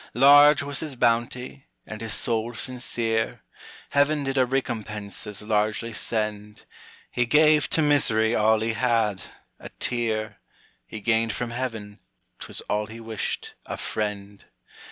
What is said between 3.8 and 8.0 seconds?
Heaven did a recompense as largely send; He gave to